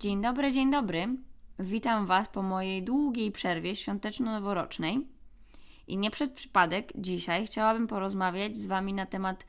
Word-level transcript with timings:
Dzień 0.00 0.22
dobry, 0.22 0.52
dzień 0.52 0.70
dobry. 0.70 1.06
Witam 1.58 2.06
Was 2.06 2.28
po 2.28 2.42
mojej 2.42 2.82
długiej 2.82 3.32
przerwie 3.32 3.76
świąteczno-noworocznej. 3.76 5.06
I 5.86 5.98
nie 5.98 6.10
przed 6.10 6.32
przypadek 6.32 6.92
dzisiaj 6.94 7.46
chciałabym 7.46 7.86
porozmawiać 7.86 8.56
z 8.56 8.66
Wami 8.66 8.92
na 8.92 9.06
temat 9.06 9.46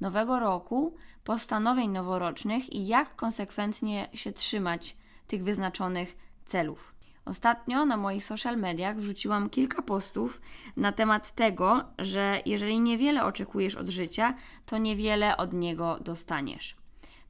nowego 0.00 0.38
roku, 0.38 0.96
postanowień 1.24 1.90
noworocznych 1.90 2.72
i 2.72 2.86
jak 2.86 3.16
konsekwentnie 3.16 4.08
się 4.14 4.32
trzymać 4.32 4.96
tych 5.26 5.44
wyznaczonych 5.44 6.16
celów. 6.44 6.94
Ostatnio 7.24 7.86
na 7.86 7.96
moich 7.96 8.24
social 8.24 8.56
mediach 8.56 8.96
wrzuciłam 8.96 9.50
kilka 9.50 9.82
postów 9.82 10.40
na 10.76 10.92
temat 10.92 11.34
tego, 11.34 11.84
że 11.98 12.40
jeżeli 12.46 12.80
niewiele 12.80 13.24
oczekujesz 13.24 13.74
od 13.74 13.88
życia, 13.88 14.34
to 14.66 14.78
niewiele 14.78 15.36
od 15.36 15.52
niego 15.52 15.98
dostaniesz. 16.00 16.76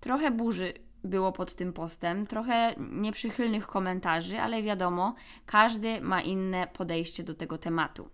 Trochę 0.01 0.31
burzy 0.31 0.73
było 1.05 1.33
pod 1.33 1.55
tym 1.55 1.73
postem, 1.73 2.27
trochę 2.27 2.75
nieprzychylnych 2.79 3.67
komentarzy, 3.67 4.41
ale 4.41 4.63
wiadomo, 4.63 5.15
każdy 5.47 6.01
ma 6.01 6.23
inne 6.23 6.67
podejście 6.67 7.25
do 7.25 7.35
tego 7.35 7.59
tematu. 7.59 8.09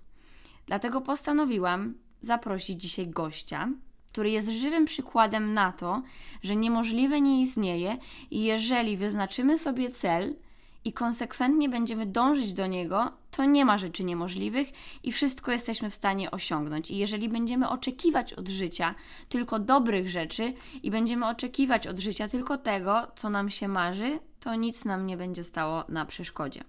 Dlatego 0.67 1.01
postanowiłam 1.01 1.95
zaprosić 2.21 2.81
dzisiaj 2.81 3.09
gościa, 3.09 3.69
który 4.13 4.31
jest 4.31 4.49
żywym 4.49 4.85
przykładem 4.85 5.55
na 5.55 5.73
to, 5.73 6.03
że 6.43 6.57
niemożliwe 6.57 7.21
nie 7.21 7.43
istnieje 7.43 7.97
i 8.31 8.45
jeżeli 8.45 8.97
wyznaczymy 8.97 9.59
sobie 9.59 9.91
cel 9.91 10.37
i 10.85 10.93
konsekwentnie 10.93 11.69
będziemy 11.69 12.07
dążyć 12.07 12.53
do 12.53 12.67
niego, 12.67 13.13
to 13.31 13.45
nie 13.45 13.65
ma 13.65 13.79
rzeczy 13.79 14.05
niemożliwych 14.05 14.73
i 15.03 15.13
wszystko 15.13 15.53
jesteśmy 15.53 15.91
w 15.91 15.95
stanie 15.95 16.31
osiągnąć. 16.31 16.91
I 16.91 16.97
jeżeli 16.97 17.29
będziemy 17.29 17.69
oczekiwać 17.69 18.33
od 18.33 18.49
życia 18.49 18.95
tylko 19.29 19.59
dobrych 19.59 20.09
rzeczy 20.09 20.55
i 20.83 20.91
będziemy 20.91 21.27
oczekiwać 21.29 21.87
od 21.87 21.99
życia 21.99 22.29
tylko 22.29 22.59
tego, 22.59 23.07
co 23.17 23.31
nam 23.31 23.51
się 23.51 23.69
marzy, 23.69 24.19
to 24.41 24.55
nic 24.55 24.85
nam 24.85 25.07
nie 25.07 25.17
będzie 25.17 25.45
stało 25.45 25.85
na 25.89 26.07
przeszkodzie. 26.07 26.65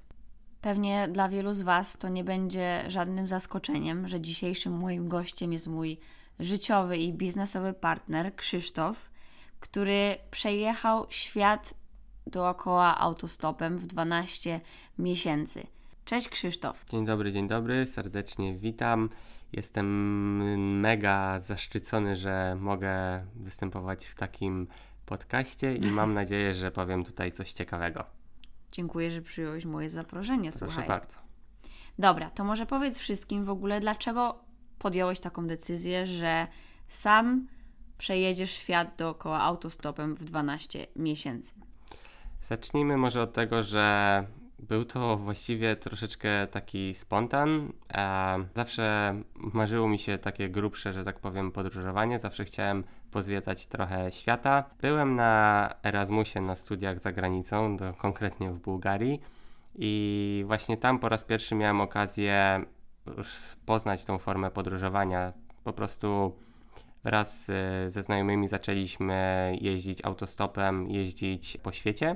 Pewnie 0.62 1.08
dla 1.12 1.30
wielu 1.30 1.54
z 1.54 1.62
Was 1.62 1.98
to 1.98 2.10
nie 2.10 2.24
będzie 2.24 2.86
żadnym 2.88 3.28
zaskoczeniem, 3.28 4.08
że 4.08 4.22
dzisiejszym 4.22 4.74
moim 4.74 5.08
gościem 5.08 5.54
jest 5.54 5.68
mój 5.68 5.98
życiowy 6.40 6.98
i 6.98 7.14
biznesowy 7.14 7.74
partner 7.74 8.36
Krzysztof, 8.36 9.10
który 9.60 10.18
przejechał 10.32 11.06
świat 11.10 11.74
dookoła 12.28 12.98
autostopem 12.98 13.78
w 13.78 13.88
12 13.88 14.62
miesięcy. 15.00 15.68
Cześć 16.06 16.30
Krzysztof. 16.30 16.86
Dzień 16.90 17.06
dobry, 17.06 17.32
dzień 17.32 17.48
dobry, 17.48 17.86
serdecznie 17.86 18.54
witam. 18.54 19.10
Jestem 19.54 20.80
mega 20.80 21.40
zaszczycony, 21.40 22.16
że 22.16 22.58
mogę 22.60 23.26
występować 23.36 24.06
w 24.06 24.16
takim 24.16 24.68
podcaście 25.06 25.76
i 25.76 25.92
mam 25.92 26.14
nadzieję, 26.22 26.54
że 26.54 26.72
powiem 26.72 27.04
tutaj 27.04 27.32
coś 27.32 27.54
ciekawego. 27.54 28.04
Dziękuję, 28.72 29.12
że 29.12 29.22
przyjąłeś 29.22 29.66
moje 29.66 29.90
zaproszenie. 29.90 30.52
Proszę 30.52 30.66
Słuchaj. 30.66 30.88
bardzo. 30.88 31.18
Dobra, 32.00 32.30
to 32.30 32.44
może 32.44 32.66
powiedz 32.66 32.98
wszystkim 33.00 33.46
w 33.46 33.50
ogóle, 33.50 33.80
dlaczego 33.80 34.40
podjąłeś 34.80 35.20
taką 35.20 35.48
decyzję, 35.48 36.06
że 36.06 36.48
sam 36.88 37.48
przejedziesz 37.98 38.52
świat 38.52 38.96
dookoła 38.98 39.42
autostopem 39.42 40.16
w 40.16 40.24
12 40.24 40.88
miesięcy. 40.96 41.54
Zacznijmy 42.46 42.98
może 42.98 43.22
od 43.22 43.34
tego, 43.34 43.64
że 43.64 44.24
był 44.60 44.86
to 44.86 45.18
właściwie 45.18 45.76
troszeczkę 45.76 46.48
taki 46.48 46.94
spontan. 46.96 47.74
Zawsze 48.56 49.16
marzyło 49.36 49.88
mi 49.88 50.00
się 50.00 50.18
takie 50.18 50.50
grubsze, 50.50 50.94
że 50.94 51.04
tak 51.04 51.20
powiem, 51.20 51.52
podróżowanie. 51.52 52.20
Zawsze 52.20 52.46
chciałem 52.46 52.84
pozwiedzać 53.12 53.68
trochę 53.68 54.12
świata. 54.12 54.64
Byłem 54.82 55.16
na 55.16 55.70
Erasmusie 55.84 56.42
na 56.42 56.56
studiach 56.56 57.00
za 57.02 57.12
granicą, 57.12 57.78
do, 57.78 57.94
konkretnie 57.94 58.52
w 58.52 58.60
Bułgarii. 58.60 59.22
I 59.76 60.44
właśnie 60.48 60.78
tam 60.78 61.00
po 61.00 61.10
raz 61.10 61.24
pierwszy 61.24 61.56
miałem 61.56 61.82
okazję 61.82 62.66
poznać 63.66 64.06
tą 64.06 64.18
formę 64.18 64.52
podróżowania. 64.52 65.34
Po 65.64 65.74
prostu 65.74 66.36
wraz 67.04 67.46
z- 67.46 67.94
ze 67.94 68.04
znajomymi 68.04 68.48
zaczęliśmy 68.48 69.52
jeździć 69.62 70.06
autostopem, 70.06 70.90
jeździć 70.90 71.58
po 71.58 71.72
świecie. 71.72 72.16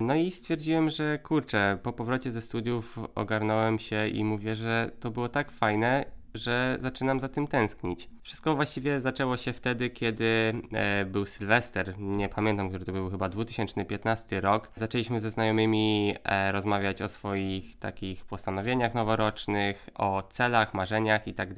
No 0.00 0.14
i 0.14 0.30
stwierdziłem, 0.30 0.90
że 0.90 1.18
kurczę, 1.18 1.78
po 1.82 1.92
powrocie 1.92 2.32
ze 2.32 2.40
studiów 2.42 2.98
ogarnąłem 3.14 3.78
się 3.78 4.08
i 4.08 4.24
mówię, 4.24 4.56
że 4.56 4.90
to 5.00 5.10
było 5.10 5.28
tak 5.28 5.50
fajne, 5.50 6.04
że 6.34 6.76
zaczynam 6.80 7.20
za 7.20 7.28
tym 7.28 7.46
tęsknić. 7.46 8.08
Wszystko 8.22 8.56
właściwie 8.56 9.00
zaczęło 9.00 9.36
się 9.36 9.52
wtedy, 9.52 9.90
kiedy 9.90 10.52
e, 10.72 11.04
był 11.04 11.26
Sylwester. 11.26 11.98
Nie 11.98 12.28
pamiętam, 12.28 12.68
który 12.68 12.84
to 12.84 12.92
był, 12.92 13.10
chyba 13.10 13.28
2015 13.28 14.40
rok. 14.40 14.70
Zaczęliśmy 14.76 15.20
ze 15.20 15.30
znajomymi 15.30 16.14
e, 16.24 16.52
rozmawiać 16.52 17.02
o 17.02 17.08
swoich 17.08 17.78
takich 17.78 18.24
postanowieniach 18.24 18.94
noworocznych, 18.94 19.88
o 19.94 20.22
celach, 20.22 20.74
marzeniach 20.74 21.28
i 21.28 21.34
tak. 21.34 21.48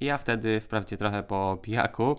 I 0.00 0.04
ja 0.04 0.18
wtedy, 0.18 0.60
wprawdzie 0.60 0.96
trochę 0.96 1.22
po 1.22 1.58
pijaku, 1.62 2.16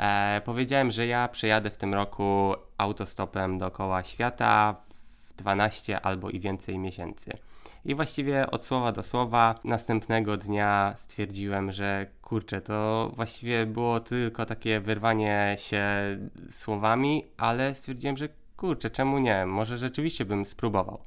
E, 0.00 0.40
powiedziałem, 0.44 0.90
że 0.90 1.06
ja 1.06 1.28
przejadę 1.28 1.70
w 1.70 1.76
tym 1.76 1.94
roku 1.94 2.54
autostopem 2.78 3.58
dookoła 3.58 4.04
świata 4.04 4.76
w 5.22 5.34
12 5.34 6.00
albo 6.00 6.30
i 6.30 6.40
więcej 6.40 6.78
miesięcy. 6.78 7.30
I 7.84 7.94
właściwie 7.94 8.50
od 8.50 8.64
słowa 8.64 8.92
do 8.92 9.02
słowa 9.02 9.54
następnego 9.64 10.36
dnia 10.36 10.94
stwierdziłem, 10.96 11.72
że 11.72 12.06
kurczę, 12.22 12.60
to 12.60 13.10
właściwie 13.16 13.66
było 13.66 14.00
tylko 14.00 14.46
takie 14.46 14.80
wyrwanie 14.80 15.56
się 15.58 15.84
słowami, 16.50 17.24
ale 17.36 17.74
stwierdziłem, 17.74 18.16
że 18.16 18.28
kurczę, 18.56 18.90
czemu 18.90 19.18
nie? 19.18 19.46
Może 19.46 19.76
rzeczywiście 19.76 20.24
bym 20.24 20.46
spróbował. 20.46 21.00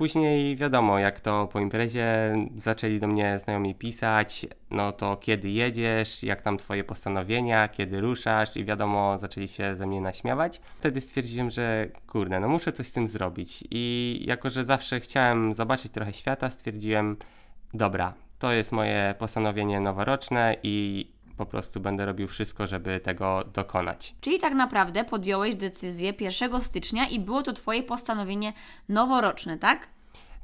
Później 0.00 0.56
wiadomo, 0.56 0.98
jak 0.98 1.20
to 1.20 1.48
po 1.52 1.60
imprezie 1.60 2.36
zaczęli 2.56 3.00
do 3.00 3.06
mnie 3.06 3.38
znajomi 3.38 3.74
pisać, 3.74 4.46
no 4.70 4.92
to 4.92 5.16
kiedy 5.16 5.50
jedziesz, 5.50 6.22
jak 6.22 6.42
tam 6.42 6.58
twoje 6.58 6.84
postanowienia, 6.84 7.68
kiedy 7.68 8.00
ruszasz 8.00 8.56
i 8.56 8.64
wiadomo, 8.64 9.18
zaczęli 9.18 9.48
się 9.48 9.76
ze 9.76 9.86
mnie 9.86 10.00
naśmiewać. 10.00 10.60
Wtedy 10.76 11.00
stwierdziłem, 11.00 11.50
że 11.50 11.88
kurde, 12.06 12.40
no 12.40 12.48
muszę 12.48 12.72
coś 12.72 12.86
z 12.86 12.92
tym 12.92 13.08
zrobić 13.08 13.64
i 13.70 14.24
jako, 14.26 14.50
że 14.50 14.64
zawsze 14.64 15.00
chciałem 15.00 15.54
zobaczyć 15.54 15.92
trochę 15.92 16.12
świata, 16.12 16.50
stwierdziłem, 16.50 17.16
dobra, 17.74 18.14
to 18.38 18.52
jest 18.52 18.72
moje 18.72 19.14
postanowienie 19.18 19.80
noworoczne 19.80 20.56
i 20.62 21.06
po 21.40 21.46
prostu 21.46 21.80
będę 21.80 22.06
robił 22.06 22.28
wszystko, 22.28 22.66
żeby 22.66 23.00
tego 23.00 23.44
dokonać. 23.54 24.14
Czyli 24.20 24.38
tak 24.38 24.54
naprawdę 24.54 25.04
podjąłeś 25.04 25.54
decyzję 25.54 26.12
1 26.20 26.60
stycznia 26.60 27.08
i 27.08 27.20
było 27.20 27.42
to 27.42 27.52
Twoje 27.52 27.82
postanowienie 27.82 28.52
noworoczne, 28.88 29.58
tak? 29.58 29.88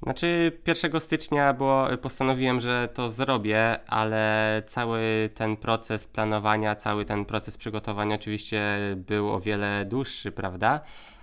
Znaczy 0.02 0.58
1 0.66 1.00
stycznia 1.00 1.52
było, 1.52 1.88
postanowiłem, 2.02 2.60
że 2.60 2.88
to 2.94 3.10
zrobię, 3.10 3.78
ale 3.86 4.62
cały 4.66 5.30
ten 5.34 5.56
proces 5.56 6.06
planowania, 6.06 6.74
cały 6.74 7.04
ten 7.04 7.24
proces 7.24 7.56
przygotowania 7.56 8.14
oczywiście 8.14 8.78
był 8.96 9.32
o 9.32 9.40
wiele 9.40 9.84
dłuższy, 9.84 10.32
prawda? 10.32 10.80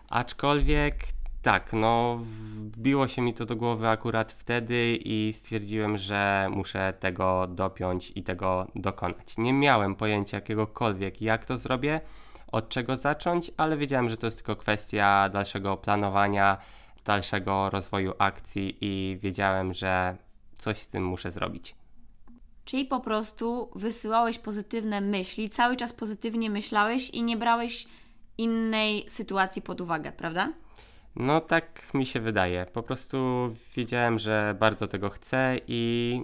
Aczkolwiek 0.09 0.95
tak, 1.43 1.73
no 1.73 2.19
wbiło 2.21 3.07
się 3.07 3.21
mi 3.21 3.33
to 3.33 3.45
do 3.45 3.55
głowy 3.55 3.87
akurat 3.87 4.31
wtedy 4.31 4.99
i 5.05 5.33
stwierdziłem, 5.33 5.97
że 5.97 6.47
muszę 6.51 6.93
tego 6.99 7.47
dopiąć 7.47 8.11
i 8.15 8.23
tego 8.23 8.67
dokonać. 8.75 9.37
Nie 9.37 9.53
miałem 9.53 9.95
pojęcia 9.95 10.37
jakiegokolwiek 10.37 11.21
jak 11.21 11.45
to 11.45 11.57
zrobię, 11.57 12.01
od 12.51 12.69
czego 12.69 12.95
zacząć, 12.95 13.51
ale 13.57 13.77
wiedziałem, 13.77 14.09
że 14.09 14.17
to 14.17 14.27
jest 14.27 14.37
tylko 14.37 14.55
kwestia 14.55 15.29
dalszego 15.29 15.77
planowania, 15.77 16.57
dalszego 17.05 17.69
rozwoju 17.69 18.13
akcji 18.17 18.77
i 18.81 19.17
wiedziałem, 19.21 19.73
że 19.73 20.17
coś 20.57 20.77
z 20.77 20.87
tym 20.87 21.05
muszę 21.05 21.31
zrobić. 21.31 21.75
Czyli 22.65 22.85
po 22.85 22.99
prostu 22.99 23.69
wysyłałeś 23.75 24.39
pozytywne 24.39 25.01
myśli, 25.01 25.49
cały 25.49 25.75
czas 25.75 25.93
pozytywnie 25.93 26.49
myślałeś 26.49 27.09
i 27.09 27.23
nie 27.23 27.37
brałeś 27.37 27.87
innej 28.37 29.05
sytuacji 29.09 29.61
pod 29.61 29.81
uwagę, 29.81 30.11
prawda? 30.11 30.53
No 31.16 31.41
tak 31.41 31.94
mi 31.94 32.06
się 32.06 32.19
wydaje. 32.19 32.65
Po 32.65 32.83
prostu 32.83 33.50
wiedziałem, 33.75 34.19
że 34.19 34.56
bardzo 34.60 34.88
tego 34.88 35.10
chcę 35.10 35.57
i 35.68 36.21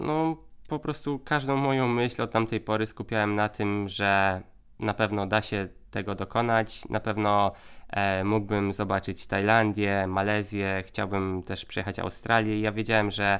no 0.00 0.36
po 0.68 0.78
prostu 0.78 1.18
każdą 1.24 1.56
moją 1.56 1.88
myśl 1.88 2.22
od 2.22 2.30
tamtej 2.30 2.60
pory 2.60 2.86
skupiałem 2.86 3.34
na 3.34 3.48
tym, 3.48 3.88
że 3.88 4.42
na 4.78 4.94
pewno 4.94 5.26
da 5.26 5.42
się 5.42 5.68
tego 5.90 6.14
dokonać. 6.14 6.88
Na 6.88 7.00
pewno 7.00 7.52
e, 7.90 8.24
mógłbym 8.24 8.72
zobaczyć 8.72 9.26
Tajlandię, 9.26 10.06
Malezję, 10.06 10.82
chciałbym 10.86 11.42
też 11.42 11.64
przyjechać 11.64 11.98
Australię. 11.98 12.60
Ja 12.60 12.72
wiedziałem, 12.72 13.10
że, 13.10 13.38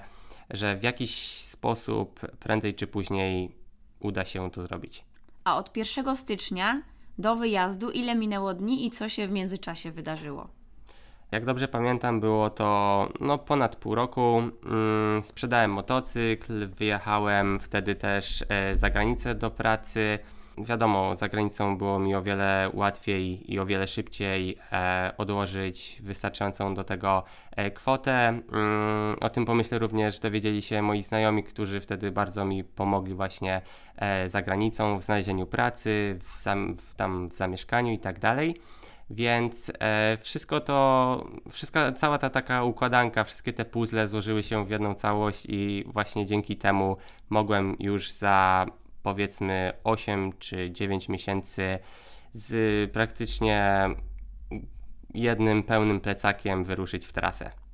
że 0.50 0.76
w 0.76 0.82
jakiś 0.82 1.40
sposób 1.40 2.20
prędzej 2.20 2.74
czy 2.74 2.86
później 2.86 3.56
uda 4.00 4.24
się 4.24 4.50
to 4.50 4.62
zrobić. 4.62 5.04
A 5.44 5.56
od 5.56 5.76
1 5.76 6.16
stycznia 6.16 6.82
do 7.18 7.36
wyjazdu 7.36 7.90
ile 7.90 8.14
minęło 8.14 8.54
dni 8.54 8.86
i 8.86 8.90
co 8.90 9.08
się 9.08 9.28
w 9.28 9.30
międzyczasie 9.30 9.90
wydarzyło? 9.90 10.55
Jak 11.32 11.44
dobrze 11.44 11.68
pamiętam, 11.68 12.20
było 12.20 12.50
to 12.50 13.08
no, 13.20 13.38
ponad 13.38 13.76
pół 13.76 13.94
roku. 13.94 14.42
Mm, 14.66 15.22
sprzedałem 15.22 15.70
motocykl, 15.70 16.68
wyjechałem 16.68 17.60
wtedy 17.60 17.94
też 17.94 18.44
e, 18.48 18.76
za 18.76 18.90
granicę 18.90 19.34
do 19.34 19.50
pracy. 19.50 20.18
wiadomo, 20.58 21.16
za 21.16 21.28
granicą 21.28 21.78
było 21.78 21.98
mi 21.98 22.14
o 22.14 22.22
wiele 22.22 22.70
łatwiej 22.74 23.52
i 23.52 23.58
o 23.58 23.66
wiele 23.66 23.86
szybciej 23.86 24.58
e, 24.72 25.12
odłożyć 25.18 26.00
wystarczającą 26.02 26.74
do 26.74 26.84
tego 26.84 27.24
e, 27.56 27.70
kwotę. 27.70 28.12
Mm, 28.12 29.16
o 29.20 29.28
tym 29.28 29.44
pomyślę 29.44 29.78
również 29.78 30.18
dowiedzieli 30.18 30.62
się 30.62 30.82
moi 30.82 31.02
znajomi, 31.02 31.42
którzy 31.44 31.80
wtedy 31.80 32.10
bardzo 32.10 32.44
mi 32.44 32.64
pomogli 32.64 33.14
właśnie 33.14 33.62
za 34.26 34.42
granicą 34.42 34.98
w 34.98 35.02
znalezieniu 35.02 35.46
pracy, 35.46 36.18
w, 36.22 36.44
w 36.82 36.94
tam 36.94 37.28
w 37.28 37.36
zamieszkaniu 37.36 37.92
i 37.92 37.98
tak 37.98 38.18
dalej. 38.18 38.56
Więc 39.10 39.72
e, 39.80 40.18
wszystko 40.20 40.60
to, 40.60 41.30
wszystka, 41.50 41.92
cała 41.92 42.18
ta 42.18 42.30
taka 42.30 42.64
układanka, 42.64 43.24
wszystkie 43.24 43.52
te 43.52 43.64
puzzle 43.64 44.08
złożyły 44.08 44.42
się 44.42 44.64
w 44.64 44.70
jedną 44.70 44.94
całość 44.94 45.46
i 45.48 45.84
właśnie 45.86 46.26
dzięki 46.26 46.56
temu 46.56 46.96
mogłem 47.30 47.76
już 47.78 48.10
za 48.10 48.66
powiedzmy 49.02 49.72
8 49.84 50.32
czy 50.38 50.70
9 50.70 51.08
miesięcy 51.08 51.78
z 52.32 52.92
praktycznie 52.92 53.88
jednym 55.14 55.62
pełnym 55.62 56.00
plecakiem 56.00 56.64
wyruszyć 56.64 57.06
w 57.06 57.12
trasę. 57.12 57.65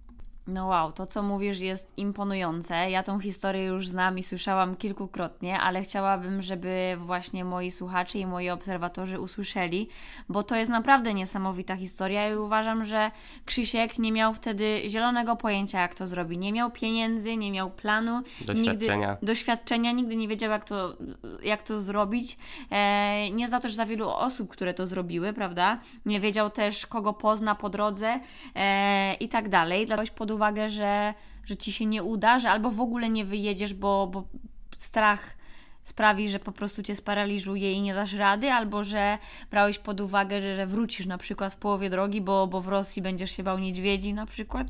No 0.47 0.67
wow, 0.67 0.93
to 0.93 1.07
co 1.07 1.23
mówisz 1.23 1.61
jest 1.61 1.93
imponujące. 1.97 2.91
Ja 2.91 3.03
tą 3.03 3.19
historię 3.19 3.65
już 3.65 3.89
znam 3.89 4.19
i 4.19 4.23
słyszałam 4.23 4.77
kilkukrotnie, 4.77 5.61
ale 5.61 5.83
chciałabym, 5.83 6.43
żeby 6.43 6.97
właśnie 7.01 7.45
moi 7.45 7.71
słuchacze 7.71 8.19
i 8.19 8.27
moi 8.27 8.51
obserwatorzy 8.51 9.21
usłyszeli, 9.21 9.89
bo 10.29 10.43
to 10.43 10.57
jest 10.57 10.71
naprawdę 10.71 11.15
niesamowita 11.15 11.77
historia 11.77 12.29
i 12.29 12.37
uważam, 12.37 12.85
że 12.85 13.11
Krzysiek 13.45 13.99
nie 13.99 14.13
miał 14.13 14.33
wtedy 14.35 14.83
zielonego 14.89 15.37
pojęcia, 15.37 15.81
jak 15.81 15.95
to 15.95 16.07
zrobi. 16.07 16.39
Nie 16.39 16.53
miał 16.53 16.71
pieniędzy, 16.71 17.37
nie 17.37 17.53
miał 17.53 17.71
planu, 17.71 18.23
doświadczenia, 18.41 19.11
nigdy, 19.11 19.27
doświadczenia, 19.27 19.93
nigdy 19.93 20.17
nie 20.17 20.29
wiedział, 20.29 20.51
jak 20.51 20.65
to, 20.65 20.97
jak 21.43 21.63
to 21.63 21.83
zrobić. 21.83 22.39
E, 22.71 23.31
nie 23.31 23.49
zna 23.49 23.61
też 23.61 23.75
za 23.75 23.87
wielu 23.87 24.09
osób, 24.11 24.51
które 24.51 24.75
to 24.75 24.87
zrobiły, 24.87 25.33
prawda? 25.33 25.79
Nie 26.07 26.21
wiedział 26.21 26.51
też, 26.51 26.87
kogo 26.87 27.13
pozna 27.13 27.55
po 27.55 27.69
drodze 27.69 28.21
e, 28.55 29.15
i 29.15 29.29
tak 29.29 29.49
dalej. 29.49 29.87
Dlatego 29.87 30.13
pod 30.15 30.32
uwagę, 30.35 30.69
że, 30.69 31.15
że 31.45 31.57
ci 31.57 31.73
się 31.73 31.87
nie 31.87 32.03
uda, 32.03 32.39
że 32.39 32.51
albo 32.51 32.71
w 32.71 32.81
ogóle 32.81 33.09
nie 33.09 33.25
wyjedziesz, 33.25 33.75
bo, 33.75 34.07
bo 34.07 34.25
strach 34.77 35.37
sprawi, 35.83 36.29
że 36.29 36.39
po 36.39 36.53
prostu 36.53 36.83
cię 36.83 36.97
sparaliżuje 36.97 37.73
i 37.73 37.83
nie 37.83 37.95
dasz 37.95 38.15
rady, 38.15 38.53
albo 38.53 38.85
że 38.85 39.19
brałeś 39.51 39.79
pod 39.79 40.01
uwagę, 40.01 40.43
że, 40.43 40.57
że 40.57 40.67
wrócisz 40.67 41.07
na 41.07 41.19
przykład 41.19 41.53
w 41.53 41.57
połowie 41.57 41.91
drogi, 41.91 42.21
bo, 42.21 42.47
bo 42.47 42.61
w 42.61 42.69
Rosji 42.69 43.03
będziesz 43.03 43.31
się 43.37 43.43
bał 43.43 43.59
niedźwiedzi 43.59 44.15
na 44.15 44.27
przykład? 44.27 44.67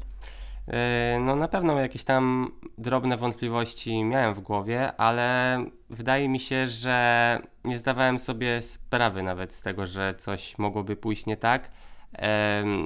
E, 0.68 1.18
no 1.20 1.36
na 1.36 1.48
pewno 1.48 1.80
jakieś 1.80 2.04
tam 2.04 2.52
drobne 2.78 3.16
wątpliwości 3.16 4.04
miałem 4.04 4.34
w 4.34 4.40
głowie, 4.40 4.96
ale 4.96 5.58
wydaje 5.90 6.28
mi 6.28 6.40
się, 6.40 6.66
że 6.66 7.38
nie 7.64 7.78
zdawałem 7.78 8.18
sobie 8.18 8.62
sprawy 8.62 9.22
nawet 9.22 9.52
z 9.52 9.62
tego, 9.62 9.86
że 9.86 10.14
coś 10.14 10.58
mogłoby 10.58 10.96
pójść 10.96 11.26
nie 11.26 11.36
tak 11.36 11.70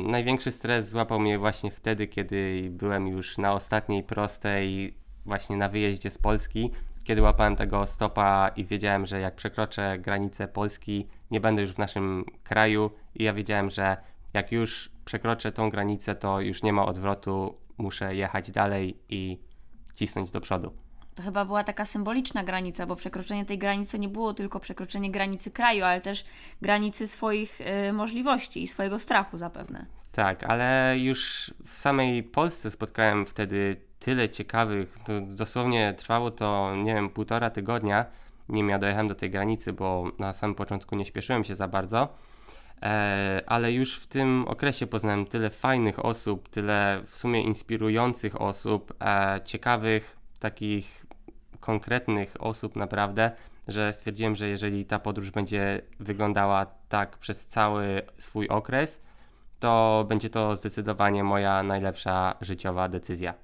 największy 0.04 0.50
stres 0.50 0.90
złapał 0.90 1.20
mnie 1.20 1.38
właśnie 1.38 1.70
wtedy, 1.70 2.06
kiedy 2.06 2.68
byłem 2.70 3.08
już 3.08 3.38
na 3.38 3.52
ostatniej 3.52 4.02
prostej, 4.02 4.94
właśnie 5.26 5.56
na 5.56 5.68
wyjeździe 5.68 6.10
z 6.10 6.18
Polski, 6.18 6.70
kiedy 7.04 7.22
łapałem 7.22 7.56
tego 7.56 7.86
stopa 7.86 8.48
i 8.56 8.64
wiedziałem, 8.64 9.06
że 9.06 9.20
jak 9.20 9.34
przekroczę 9.34 9.98
granicę 9.98 10.48
Polski, 10.48 11.06
nie 11.30 11.40
będę 11.40 11.62
już 11.62 11.72
w 11.72 11.78
naszym 11.78 12.24
kraju. 12.44 12.90
I 13.14 13.24
ja 13.24 13.32
wiedziałem, 13.32 13.70
że 13.70 13.96
jak 14.34 14.52
już 14.52 14.90
przekroczę 15.04 15.52
tą 15.52 15.70
granicę, 15.70 16.14
to 16.14 16.40
już 16.40 16.62
nie 16.62 16.72
ma 16.72 16.86
odwrotu, 16.86 17.54
muszę 17.78 18.14
jechać 18.14 18.50
dalej 18.50 18.96
i 19.08 19.38
cisnąć 19.94 20.30
do 20.30 20.40
przodu 20.40 20.85
to 21.16 21.22
chyba 21.22 21.44
była 21.44 21.64
taka 21.64 21.84
symboliczna 21.84 22.44
granica, 22.44 22.86
bo 22.86 22.96
przekroczenie 22.96 23.44
tej 23.44 23.58
granicy 23.58 23.98
nie 23.98 24.08
było 24.08 24.34
tylko 24.34 24.60
przekroczenie 24.60 25.10
granicy 25.10 25.50
kraju, 25.50 25.84
ale 25.84 26.00
też 26.00 26.24
granicy 26.62 27.08
swoich 27.08 27.60
y, 27.88 27.92
możliwości 27.92 28.62
i 28.62 28.66
swojego 28.66 28.98
strachu 28.98 29.38
zapewne. 29.38 29.86
Tak, 30.12 30.44
ale 30.44 30.98
już 30.98 31.50
w 31.66 31.78
samej 31.78 32.22
Polsce 32.22 32.70
spotkałem 32.70 33.26
wtedy 33.26 33.76
tyle 33.98 34.28
ciekawych, 34.28 34.98
to 35.04 35.12
dosłownie 35.20 35.94
trwało 35.98 36.30
to, 36.30 36.76
nie 36.76 36.94
wiem, 36.94 37.10
półtora 37.10 37.50
tygodnia, 37.50 38.06
nim 38.48 38.68
ja 38.68 38.78
dojechałem 38.78 39.08
do 39.08 39.14
tej 39.14 39.30
granicy, 39.30 39.72
bo 39.72 40.10
na 40.18 40.32
samym 40.32 40.54
początku 40.54 40.96
nie 40.96 41.04
śpieszyłem 41.04 41.44
się 41.44 41.56
za 41.56 41.68
bardzo. 41.68 42.08
E, 42.82 43.42
ale 43.46 43.72
już 43.72 43.98
w 43.98 44.06
tym 44.06 44.44
okresie 44.48 44.86
poznałem 44.86 45.26
tyle 45.26 45.50
fajnych 45.50 46.04
osób, 46.04 46.48
tyle 46.48 47.02
w 47.06 47.16
sumie 47.16 47.42
inspirujących 47.42 48.40
osób, 48.40 48.94
e, 49.00 49.40
ciekawych, 49.44 50.16
takich 50.38 51.05
konkretnych 51.66 52.34
osób 52.38 52.76
naprawdę, 52.76 53.30
że 53.68 53.92
stwierdziłem, 53.92 54.36
że 54.36 54.48
jeżeli 54.48 54.86
ta 54.86 54.98
podróż 54.98 55.30
będzie 55.30 55.82
wyglądała 56.00 56.66
tak 56.88 57.18
przez 57.18 57.46
cały 57.46 58.02
swój 58.18 58.48
okres, 58.48 59.02
to 59.60 60.04
będzie 60.08 60.30
to 60.30 60.56
zdecydowanie 60.56 61.24
moja 61.24 61.62
najlepsza 61.62 62.34
życiowa 62.40 62.88
decyzja. 62.88 63.34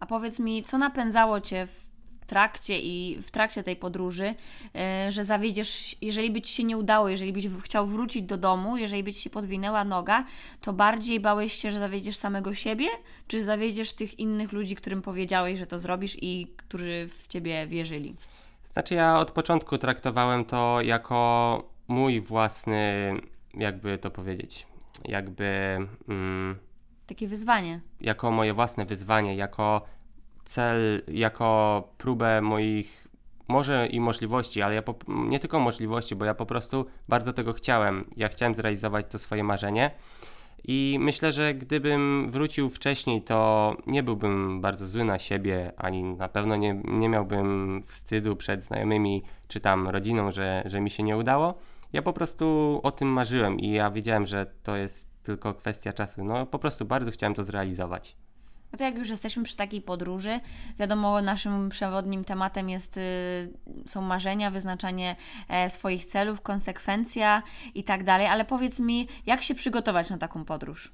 A 0.00 0.06
powiedz 0.06 0.38
mi, 0.38 0.62
co 0.62 0.78
napędzało 0.78 1.40
Cię 1.40 1.66
w 1.66 1.91
trakcie 2.26 2.80
i 2.80 3.18
w 3.22 3.30
trakcie 3.30 3.62
tej 3.62 3.76
podróży, 3.76 4.34
e, 4.74 5.12
że 5.12 5.24
zawiedziesz, 5.24 5.96
jeżeli 6.00 6.30
by 6.30 6.42
Ci 6.42 6.52
się 6.54 6.64
nie 6.64 6.76
udało, 6.76 7.08
jeżeli 7.08 7.32
byś 7.32 7.46
chciał 7.62 7.86
wrócić 7.86 8.22
do 8.22 8.36
domu, 8.36 8.76
jeżeli 8.76 9.02
by 9.02 9.12
Ci 9.12 9.20
się 9.20 9.30
podwinęła 9.30 9.84
noga, 9.84 10.24
to 10.60 10.72
bardziej 10.72 11.20
bałeś 11.20 11.52
się, 11.52 11.70
że 11.70 11.78
zawiedziesz 11.78 12.16
samego 12.16 12.54
siebie, 12.54 12.86
czy 13.28 13.44
zawiedziesz 13.44 13.92
tych 13.92 14.18
innych 14.18 14.52
ludzi, 14.52 14.76
którym 14.76 15.02
powiedziałeś, 15.02 15.58
że 15.58 15.66
to 15.66 15.78
zrobisz 15.78 16.16
i 16.22 16.46
którzy 16.56 17.08
w 17.08 17.26
Ciebie 17.28 17.66
wierzyli? 17.66 18.16
Znaczy 18.64 18.94
ja 18.94 19.18
od 19.18 19.30
początku 19.30 19.78
traktowałem 19.78 20.44
to 20.44 20.80
jako 20.80 21.62
mój 21.88 22.20
własny, 22.20 23.14
jakby 23.54 23.98
to 23.98 24.10
powiedzieć, 24.10 24.66
jakby... 25.04 25.78
Mm, 26.08 26.56
Takie 27.06 27.28
wyzwanie. 27.28 27.80
Jako 28.00 28.30
moje 28.30 28.54
własne 28.54 28.84
wyzwanie, 28.86 29.36
jako 29.36 29.82
cel 30.44 31.02
jako 31.08 31.88
próbę 31.98 32.40
moich 32.40 33.08
może 33.48 33.86
i 33.86 34.00
możliwości, 34.00 34.62
ale 34.62 34.74
ja 34.74 34.82
po, 34.82 34.94
nie 35.08 35.40
tylko 35.40 35.60
możliwości, 35.60 36.16
bo 36.16 36.24
ja 36.24 36.34
po 36.34 36.46
prostu 36.46 36.86
bardzo 37.08 37.32
tego 37.32 37.52
chciałem. 37.52 38.04
Ja 38.16 38.28
chciałem 38.28 38.54
zrealizować 38.54 39.06
to 39.10 39.18
swoje 39.18 39.44
marzenie. 39.44 39.90
I 40.64 40.96
myślę, 41.00 41.32
że 41.32 41.54
gdybym 41.54 42.30
wrócił 42.30 42.70
wcześniej, 42.70 43.22
to 43.22 43.76
nie 43.86 44.02
byłbym 44.02 44.60
bardzo 44.60 44.86
zły 44.86 45.04
na 45.04 45.18
siebie, 45.18 45.72
ani 45.76 46.02
na 46.02 46.28
pewno 46.28 46.56
nie, 46.56 46.82
nie 46.84 47.08
miałbym 47.08 47.80
wstydu 47.86 48.36
przed 48.36 48.62
znajomymi 48.62 49.22
czy 49.48 49.60
tam 49.60 49.88
rodziną, 49.88 50.30
że, 50.30 50.62
że 50.66 50.80
mi 50.80 50.90
się 50.90 51.02
nie 51.02 51.16
udało. 51.16 51.54
Ja 51.92 52.02
po 52.02 52.12
prostu 52.12 52.80
o 52.82 52.90
tym 52.90 53.08
marzyłem 53.08 53.60
i 53.60 53.70
ja 53.70 53.90
wiedziałem, 53.90 54.26
że 54.26 54.46
to 54.62 54.76
jest 54.76 55.22
tylko 55.22 55.54
kwestia 55.54 55.92
czasu. 55.92 56.24
No 56.24 56.46
po 56.46 56.58
prostu 56.58 56.84
bardzo 56.84 57.10
chciałem 57.10 57.34
to 57.34 57.44
zrealizować. 57.44 58.16
No 58.72 58.78
to 58.78 58.84
jak 58.84 58.98
już 58.98 59.08
jesteśmy 59.08 59.42
przy 59.42 59.56
takiej 59.56 59.82
podróży, 59.82 60.40
wiadomo, 60.78 61.22
naszym 61.22 61.68
przewodnim 61.68 62.24
tematem 62.24 62.70
jest, 62.70 62.96
y, 62.96 63.52
są 63.86 64.02
marzenia, 64.02 64.50
wyznaczanie 64.50 65.16
e, 65.48 65.70
swoich 65.70 66.04
celów, 66.04 66.40
konsekwencja 66.40 67.42
i 67.74 67.84
tak 67.84 68.04
dalej, 68.04 68.26
ale 68.26 68.44
powiedz 68.44 68.80
mi, 68.80 69.08
jak 69.26 69.42
się 69.42 69.54
przygotować 69.54 70.10
na 70.10 70.18
taką 70.18 70.44
podróż? 70.44 70.92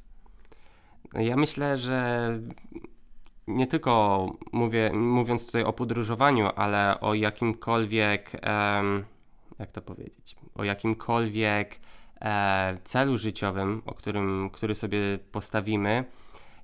Ja 1.15 1.37
myślę, 1.37 1.77
że 1.77 2.31
nie 3.47 3.67
tylko 3.67 4.27
mówię, 4.53 4.93
mówiąc 4.93 5.47
tutaj 5.47 5.65
o 5.65 5.73
podróżowaniu, 5.73 6.51
ale 6.57 7.01
o 7.01 7.15
jakimkolwiek, 7.15 8.33
jak 9.59 9.73
to 9.73 9.83
powiedzieć, 9.83 10.37
o 10.55 10.65
jakimkolwiek 10.65 11.81
e, 12.21 12.79
celu 12.85 13.19
życiowym, 13.19 13.83
o 13.87 13.95
którym, 13.95 14.51
który 14.53 14.75
sobie 14.75 14.99
postawimy, 15.33 16.05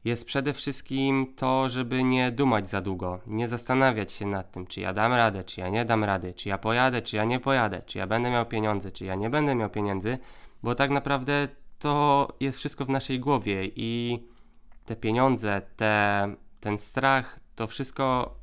jest 0.04 0.24
przede 0.26 0.52
wszystkim 0.52 1.34
to, 1.36 1.68
żeby 1.68 2.04
nie 2.04 2.32
dumać 2.32 2.68
za 2.68 2.80
długo, 2.80 3.20
nie 3.26 3.48
zastanawiać 3.48 4.12
się 4.12 4.26
nad 4.26 4.52
tym, 4.52 4.66
czy 4.66 4.80
ja 4.80 4.92
dam 4.92 5.12
radę, 5.12 5.44
czy 5.44 5.60
ja 5.60 5.68
nie 5.68 5.84
dam 5.84 6.04
rady, 6.04 6.32
czy 6.32 6.48
ja 6.48 6.58
pojadę, 6.58 7.02
czy 7.02 7.16
ja 7.16 7.24
nie 7.24 7.40
pojadę, 7.40 7.82
czy 7.86 7.98
ja 7.98 8.06
będę 8.06 8.30
miał 8.30 8.46
pieniądze, 8.46 8.90
czy 8.90 9.04
ja 9.04 9.14
nie 9.14 9.30
będę 9.30 9.54
miał 9.54 9.70
pieniędzy, 9.70 10.18
bo 10.62 10.74
tak 10.74 10.90
naprawdę 10.90 11.48
to 11.78 12.28
jest 12.40 12.58
wszystko 12.58 12.84
w 12.84 12.88
naszej 12.88 13.20
głowie 13.20 13.70
i 13.76 14.22
te 14.84 14.96
pieniądze, 14.96 15.62
te, 15.76 16.34
ten 16.60 16.78
strach, 16.78 17.38
to 17.54 17.66
wszystko 17.66 18.34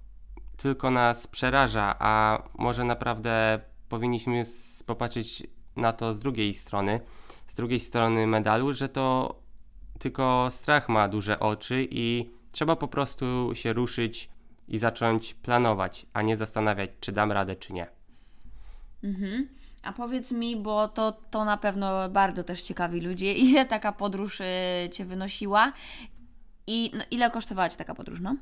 tylko 0.57 0.91
nas 0.91 1.27
przeraża, 1.27 1.95
a 1.99 2.43
może 2.57 2.83
naprawdę 2.83 3.59
powinniśmy 3.89 4.43
popatrzeć 4.85 5.47
na 5.75 5.93
to 5.93 6.13
z 6.13 6.19
drugiej 6.19 6.53
strony, 6.53 6.99
z 7.47 7.55
drugiej 7.55 7.79
strony 7.79 8.27
medalu, 8.27 8.73
że 8.73 8.89
to 8.89 9.35
tylko 10.01 10.47
strach 10.49 10.89
ma 10.89 11.07
duże 11.07 11.39
oczy 11.39 11.87
i 11.91 12.29
trzeba 12.51 12.75
po 12.75 12.87
prostu 12.87 13.51
się 13.53 13.73
ruszyć 13.73 14.29
i 14.67 14.77
zacząć 14.77 15.33
planować, 15.33 16.05
a 16.13 16.21
nie 16.21 16.37
zastanawiać, 16.37 16.89
czy 16.99 17.11
dam 17.11 17.31
radę, 17.31 17.55
czy 17.55 17.73
nie. 17.73 17.87
Mhm. 19.03 19.47
A 19.83 19.93
powiedz 19.93 20.31
mi, 20.31 20.57
bo 20.57 20.87
to, 20.87 21.11
to 21.31 21.45
na 21.45 21.57
pewno 21.57 22.09
bardzo 22.09 22.43
też 22.43 22.61
ciekawi 22.61 23.01
ludzi, 23.01 23.41
ile 23.49 23.65
taka 23.65 23.91
podróż 23.91 24.41
y, 24.41 24.45
Cię 24.91 25.05
wynosiła 25.05 25.73
i 26.67 26.91
no, 26.93 27.03
ile 27.11 27.31
kosztowała 27.31 27.69
Cię 27.69 27.77
taka 27.77 27.95
podróż, 27.95 28.19
no? 28.21 28.35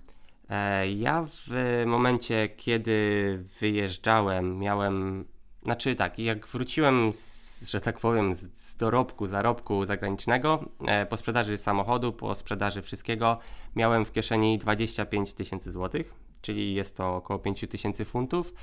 E, 0.50 0.92
ja 0.92 1.25
w 1.30 1.84
momencie, 1.86 2.50
kiedy 2.50 3.44
wyjeżdżałem, 3.60 4.60
miałem 4.60 5.25
Znaczy 5.63 5.96
tak, 5.96 6.20
jak 6.20 6.48
wróciłem, 6.48 7.13
z, 7.13 7.49
że 7.68 7.82
tak 7.82 8.00
powiem, 8.00 8.36
z, 8.36 8.39
z 8.39 8.75
dorobku, 8.75 9.28
zarobku 9.28 9.86
zagranicznego, 9.86 10.66
e, 10.88 11.06
po 11.06 11.18
sprzedaży 11.18 11.58
samochodu, 11.58 12.13
po 12.13 12.36
sprzedaży 12.36 12.82
wszystkiego, 12.82 13.38
miałem 13.75 14.06
w 14.06 14.12
kieszeni 14.12 14.58
25 14.58 15.34
tysięcy 15.34 15.72
złotych, 15.72 16.13
czyli 16.42 16.74
jest 16.74 16.98
to 16.98 17.16
około 17.16 17.39
5 17.39 17.66
tysięcy 17.70 18.06
funtów. 18.06 18.54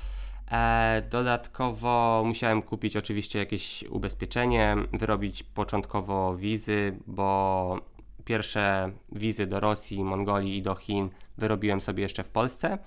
E, 0.51 1.03
dodatkowo 1.11 2.23
musiałem 2.27 2.63
kupić 2.63 2.97
oczywiście 2.97 3.39
jakieś 3.39 3.83
ubezpieczenie, 3.83 4.77
wyrobić 4.93 5.43
początkowo 5.43 6.37
wizy, 6.37 6.97
bo 7.07 7.79
pierwsze 8.25 8.91
wizy 9.13 9.47
do 9.47 9.61
Rosji, 9.61 10.05
Mongolii 10.05 10.57
i 10.57 10.63
do 10.63 10.75
Chin 10.75 11.11
wyrobiłem 11.39 11.81
sobie 11.81 12.03
jeszcze 12.03 12.25
w 12.25 12.29
Polsce. 12.29 12.79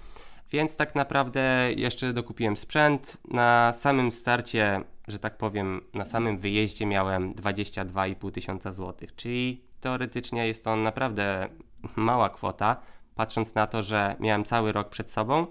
Więc 0.52 0.76
tak 0.76 0.96
naprawdę 0.96 1.74
jeszcze 1.76 2.14
dokupiłem 2.14 2.58
sprzęt. 2.58 3.18
Na 3.28 3.74
samym 3.74 4.12
starcie, 4.12 4.82
że 5.08 5.20
tak 5.20 5.38
powiem, 5.38 5.82
na 5.94 6.06
samym 6.06 6.38
wyjeździe 6.38 6.86
miałem 6.86 7.34
22,5 7.34 8.32
tysiąca 8.32 8.72
złotych, 8.72 9.16
czyli 9.16 9.64
teoretycznie 9.82 10.48
jest 10.48 10.64
to 10.64 10.76
naprawdę 10.76 11.48
mała 11.96 12.30
kwota, 12.30 12.82
patrząc 13.16 13.56
na 13.56 13.68
to, 13.68 13.82
że 13.84 14.16
miałem 14.20 14.46
cały 14.46 14.72
rok 14.72 14.90
przed 14.90 15.12
sobą 15.12 15.48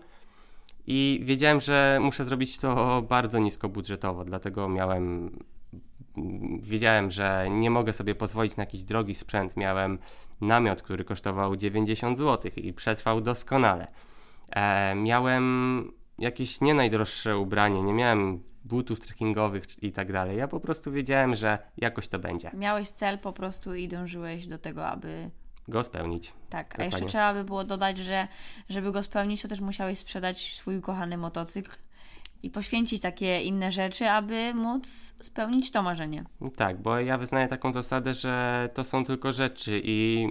i 0.87 1.21
wiedziałem, 1.23 1.61
że 1.61 1.99
muszę 2.03 2.25
zrobić 2.25 2.59
to 2.59 3.03
bardzo 3.03 3.39
nisko 3.39 3.69
budżetowo, 3.69 4.25
dlatego 4.25 4.69
miałem 4.69 5.31
wiedziałem, 6.61 7.11
że 7.11 7.47
nie 7.51 7.71
mogę 7.71 7.93
sobie 7.93 8.15
pozwolić 8.15 8.57
na 8.57 8.63
jakiś 8.63 8.85
drogi 8.85 9.15
sprzęt. 9.15 9.57
Miałem 9.57 9.99
namiot, 10.41 10.83
który 10.83 11.05
kosztował 11.05 11.57
90 11.57 12.19
zł 12.19 12.51
i 12.57 12.73
przetrwał 12.73 13.21
doskonale. 13.21 13.87
E, 14.51 14.95
miałem 14.95 15.93
jakieś 16.19 16.61
nie 16.61 16.75
najdroższe 16.75 17.39
ubranie, 17.39 17.83
nie 17.83 17.93
miałem 17.93 18.43
butów 18.65 19.01
trekkingowych 19.01 19.83
i 19.83 19.93
tak 19.93 20.13
dalej. 20.13 20.37
Ja 20.37 20.49
po 20.49 20.61
prostu 20.61 20.93
wiedziałem, 20.93 21.35
że 21.35 21.59
jakoś 21.77 22.09
to 22.09 22.19
będzie. 22.19 22.51
Miałeś 22.55 22.89
cel 22.89 23.19
po 23.19 23.33
prostu 23.33 23.75
i 23.75 23.89
dążyłeś 23.89 24.47
do 24.47 24.59
tego, 24.59 24.87
aby 24.87 25.31
go 25.69 25.85
spełnić. 25.85 26.33
Tak, 26.51 26.69
Dokładnie. 26.69 26.85
a 26.85 26.85
jeszcze 26.85 27.07
trzeba 27.07 27.35
by 27.35 27.45
było 27.45 27.65
dodać, 27.65 27.99
że 27.99 28.29
żeby 28.69 28.93
go 28.93 29.03
spełnić, 29.03 29.43
to 29.43 29.49
też 29.49 29.61
musiałeś 29.61 29.99
sprzedać 29.99 30.55
swój 30.55 30.77
ukochany 30.77 31.17
motocykl 31.17 31.71
i 32.43 32.51
poświęcić 32.51 33.03
takie 33.03 33.43
inne 33.43 33.73
rzeczy, 33.73 34.11
aby 34.11 34.55
móc 34.55 35.15
spełnić 35.21 35.71
to 35.71 35.83
marzenie. 35.83 36.25
Tak, 36.57 36.83
bo 36.83 37.01
ja 37.01 37.19
wyznaję 37.19 37.49
taką 37.49 37.73
zasadę, 37.73 38.15
że 38.15 38.69
to 38.75 38.85
są 38.85 39.05
tylko 39.05 39.33
rzeczy 39.33 39.81
i 39.85 40.29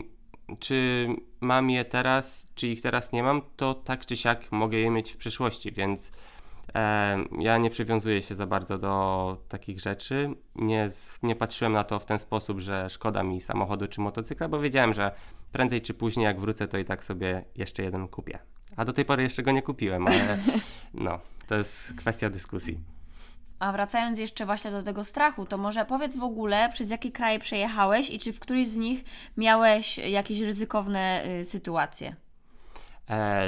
czy 0.59 1.07
mam 1.41 1.69
je 1.69 1.85
teraz, 1.85 2.47
czy 2.55 2.67
ich 2.67 2.81
teraz 2.81 3.11
nie 3.11 3.23
mam, 3.23 3.41
to 3.55 3.73
tak 3.73 4.05
czy 4.05 4.17
siak 4.17 4.51
mogę 4.51 4.77
je 4.77 4.89
mieć 4.89 5.11
w 5.11 5.17
przyszłości, 5.17 5.71
więc 5.71 6.11
e, 6.75 7.17
ja 7.39 7.57
nie 7.57 7.69
przywiązuję 7.69 8.21
się 8.21 8.35
za 8.35 8.47
bardzo 8.47 8.77
do 8.77 9.37
takich 9.47 9.79
rzeczy. 9.79 10.29
Nie, 10.55 10.89
nie 11.23 11.35
patrzyłem 11.35 11.73
na 11.73 11.83
to 11.83 11.99
w 11.99 12.05
ten 12.05 12.19
sposób, 12.19 12.59
że 12.59 12.89
szkoda 12.89 13.23
mi 13.23 13.41
samochodu 13.41 13.87
czy 13.87 14.01
motocykla, 14.01 14.47
bo 14.47 14.59
wiedziałem, 14.59 14.93
że 14.93 15.11
prędzej 15.51 15.81
czy 15.81 15.93
później, 15.93 16.23
jak 16.23 16.39
wrócę, 16.39 16.67
to 16.67 16.77
i 16.77 16.85
tak 16.85 17.03
sobie 17.03 17.45
jeszcze 17.55 17.83
jeden 17.83 18.07
kupię. 18.07 18.39
A 18.75 18.85
do 18.85 18.93
tej 18.93 19.05
pory 19.05 19.23
jeszcze 19.23 19.43
go 19.43 19.51
nie 19.51 19.61
kupiłem, 19.61 20.07
ale 20.07 20.37
no, 20.93 21.19
to 21.47 21.55
jest 21.55 21.93
kwestia 21.93 22.29
dyskusji. 22.29 22.96
A 23.59 23.71
wracając 23.71 24.19
jeszcze 24.19 24.45
właśnie 24.45 24.71
do 24.71 24.83
tego 24.83 25.05
strachu, 25.05 25.45
to 25.45 25.57
może 25.57 25.85
powiedz 25.85 26.15
w 26.15 26.23
ogóle, 26.23 26.69
przez 26.73 26.89
jakie 26.89 27.11
kraje 27.11 27.39
przejechałeś 27.39 28.09
i 28.09 28.19
czy 28.19 28.33
w 28.33 28.39
którymś 28.39 28.67
z 28.67 28.75
nich 28.75 29.03
miałeś 29.37 29.97
jakieś 29.97 30.41
ryzykowne 30.41 31.23
y, 31.39 31.45
sytuacje? 31.45 32.15
E, 33.09 33.47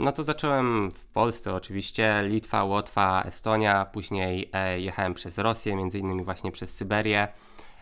no 0.00 0.12
to 0.12 0.24
zacząłem 0.24 0.90
w 0.90 1.06
Polsce 1.06 1.54
oczywiście, 1.54 2.22
Litwa, 2.24 2.64
Łotwa, 2.64 3.22
Estonia, 3.26 3.84
później 3.84 4.50
e, 4.52 4.80
jechałem 4.80 5.14
przez 5.14 5.38
Rosję, 5.38 5.76
między 5.76 5.98
innymi 5.98 6.24
właśnie 6.24 6.52
przez 6.52 6.74
Syberię, 6.74 7.28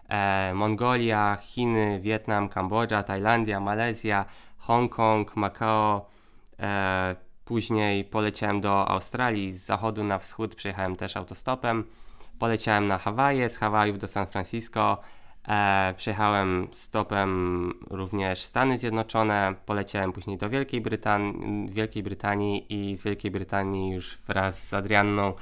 e, 0.09 0.55
Mongolia, 0.55 1.37
Chiny, 1.41 2.01
Wietnam, 2.01 2.49
Kambodża, 2.49 3.03
Tajlandia, 3.03 3.61
Malezja, 3.61 4.25
Hongkong, 4.59 5.37
Macao, 5.37 6.07
e, 6.61 7.17
Później 7.45 8.05
poleciałem 8.05 8.61
do 8.61 8.89
Australii, 8.89 9.53
z 9.53 9.65
zachodu 9.65 10.05
na 10.05 10.19
wschód 10.19 10.55
przejechałem 10.55 10.97
też 10.97 11.17
autostopem. 11.17 11.85
Poleciałem 12.39 12.87
na 12.87 12.99
Hawaje, 12.99 13.49
z 13.49 13.57
Hawajów 13.57 13.99
do 13.99 14.09
San 14.09 14.27
Francisco. 14.27 14.99
E, 15.49 15.95
przejechałem 15.97 16.69
stopem 16.73 17.73
również 17.91 18.43
Stany 18.43 18.79
Zjednoczone, 18.79 19.55
poleciałem 19.67 20.13
później 20.13 20.39
do 20.39 20.51
Wielkiej, 20.51 20.81
Brytan 20.81 21.35
Wielkiej 21.67 22.03
Brytanii 22.03 22.67
i 22.69 22.97
z 22.97 23.03
Wielkiej 23.03 23.31
Brytanii 23.31 23.91
już 23.91 24.19
wraz 24.19 24.69
z 24.69 24.75
Adrianną 24.75 25.33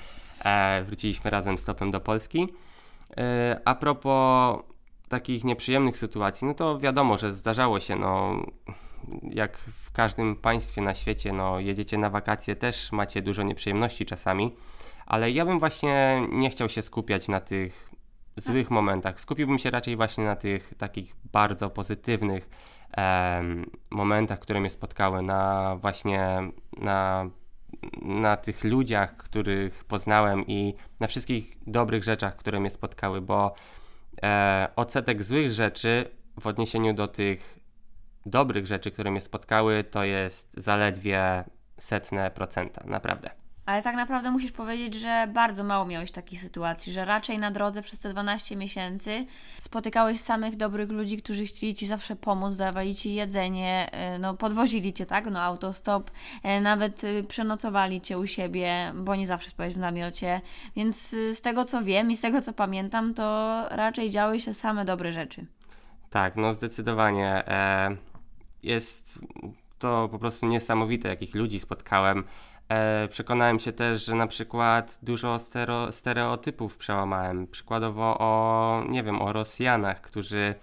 e, 0.45 0.83
wróciliśmy 0.83 1.31
razem 1.31 1.59
stopem 1.59 1.91
do 1.91 2.01
Polski. 2.01 2.49
E, 3.17 3.61
a 3.65 3.75
propos 3.75 4.59
takich 5.09 5.45
nieprzyjemnych 5.45 5.97
sytuacji, 5.97 6.47
no 6.47 6.55
to 6.55 6.79
wiadomo, 6.79 7.17
że 7.17 7.33
zdarzało 7.33 7.81
się, 7.81 7.97
no 7.97 8.37
jak 9.23 9.59
w 9.59 9.93
każdym 9.93 10.37
państwie 10.37 10.83
na 10.83 10.95
świecie, 10.95 11.33
no 11.33 11.61
jedziecie 11.61 11.99
na 11.99 12.11
wakacje, 12.11 12.57
też 12.57 12.93
macie 12.93 13.23
dużo 13.23 13.43
nieprzyjemności 13.43 14.07
czasami, 14.07 14.57
ale 15.07 15.31
ja 15.31 15.45
bym 15.45 15.59
właśnie 15.59 16.23
nie 16.33 16.51
chciał 16.51 16.69
się 16.69 16.83
skupiać 16.83 17.29
na 17.29 17.41
tych 17.41 17.91
złych 18.37 18.71
momentach. 18.71 19.21
Skupiłbym 19.21 19.59
się 19.59 19.71
raczej 19.71 19.97
właśnie 19.97 20.25
na 20.25 20.37
tych 20.37 20.75
takich 20.79 21.17
bardzo 21.33 21.71
pozytywnych 21.71 22.49
momentach, 23.91 24.39
które 24.39 24.61
mnie 24.61 24.71
spotkały, 24.71 25.23
na 25.23 25.77
właśnie 25.77 26.51
na, 26.77 27.31
na 28.03 28.37
tych 28.37 28.65
ludziach, 28.65 29.17
których 29.17 29.85
poznałem 29.85 30.47
i 30.47 30.75
na 31.01 31.07
wszystkich 31.07 31.59
dobrych 31.67 32.05
rzeczach, 32.05 32.37
które 32.37 32.61
mnie 32.61 32.71
spotkały, 32.71 33.21
bo 33.21 33.55
e, 34.23 34.69
odsetek 34.77 35.23
złych 35.23 35.51
rzeczy 35.51 36.11
w 36.41 36.47
odniesieniu 36.47 36.95
do 36.95 37.09
tych 37.09 37.62
dobrych 38.27 38.67
rzeczy, 38.67 38.91
które 38.91 39.11
mnie 39.11 39.21
spotkały, 39.21 39.85
to 39.85 40.05
jest 40.05 40.55
zaledwie 40.57 41.45
setne 41.79 42.31
procenta, 42.31 42.83
naprawdę. 42.87 43.31
Ale 43.67 43.83
tak 43.83 43.97
naprawdę 43.97 44.31
musisz 44.31 44.53
powiedzieć, 44.53 44.95
że 44.95 45.29
bardzo 45.33 45.65
mało 45.65 45.85
miałeś 45.85 46.13
takich 46.13 46.41
sytuacji, 46.41 46.93
że 46.93 47.05
raczej 47.05 47.39
na 47.39 47.51
drodze 47.51 47.83
przez 47.83 47.99
te 47.99 48.09
12 48.09 48.57
miesięcy 48.57 49.27
spotykałeś 49.61 50.21
samych 50.21 50.57
dobrych 50.57 50.91
ludzi, 50.91 51.17
którzy 51.23 51.45
chcieli 51.47 51.75
Ci 51.75 51.87
zawsze 51.87 52.17
pomóc, 52.17 52.57
dawali 52.57 52.95
Ci 52.95 53.15
jedzenie, 53.15 53.89
e, 53.93 54.19
no 54.19 54.35
podwozili 54.35 54.93
Cię, 54.93 55.07
tak, 55.07 55.27
no 55.31 55.43
autostop, 55.43 56.11
e, 56.43 56.61
nawet 56.61 57.05
e, 57.05 57.23
przenocowali 57.23 58.01
Cię 58.01 58.19
u 58.19 58.27
siebie, 58.27 58.93
bo 58.95 59.17
nie 59.17 59.27
zawsze 59.27 59.51
spałeś 59.51 59.75
w 59.75 59.79
namiocie, 59.79 60.41
więc 60.77 61.09
z 61.33 61.41
tego 61.41 61.65
co 61.65 61.83
wiem 61.83 62.11
i 62.11 62.17
z 62.17 62.21
tego 62.21 62.41
co 62.41 62.53
pamiętam, 62.53 63.15
to 63.15 63.67
raczej 63.71 64.11
działy 64.11 64.41
się 64.41 64.55
same 64.55 64.85
dobre 64.85 65.13
rzeczy. 65.13 65.47
Tak, 66.11 66.37
no 66.37 66.55
zdecydowanie. 66.55 67.49
E 67.49 68.12
jest 68.63 69.19
to 69.79 70.09
po 70.09 70.19
prostu 70.19 70.47
niesamowite, 70.47 71.09
jakich 71.09 71.35
ludzi 71.35 71.61
spotkałem. 71.61 72.25
E, 72.69 73.09
przekonałem 73.09 73.59
się 73.59 73.73
też, 73.73 74.05
że 74.05 74.15
na 74.15 74.27
przykład 74.27 74.99
dużo 75.03 75.39
stereo, 75.39 75.93
stereotypów 75.93 76.77
przełamałem. 76.77 77.47
Przykładowo 77.47 78.19
o, 78.19 78.85
nie 78.89 79.03
wiem, 79.03 79.23
o 79.23 79.33
Rosjanach, 79.33 80.01
którzy 80.01 80.55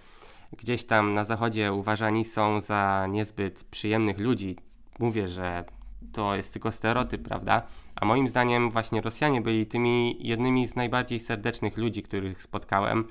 gdzieś 0.58 0.84
tam 0.84 1.14
na 1.14 1.24
zachodzie 1.24 1.72
uważani 1.72 2.24
są 2.24 2.60
za 2.60 3.06
niezbyt 3.10 3.64
przyjemnych 3.64 4.18
ludzi. 4.18 4.56
Mówię, 4.98 5.28
że 5.28 5.64
to 6.12 6.36
jest 6.36 6.52
tylko 6.52 6.72
stereotyp, 6.72 7.22
prawda? 7.22 7.62
A 7.94 8.04
moim 8.04 8.28
zdaniem 8.28 8.70
właśnie 8.70 9.00
Rosjanie 9.00 9.40
byli 9.40 9.66
tymi 9.66 10.16
jednymi 10.20 10.66
z 10.66 10.76
najbardziej 10.76 11.20
serdecznych 11.20 11.76
ludzi, 11.76 12.02
których 12.02 12.42
spotkałem. 12.42 13.04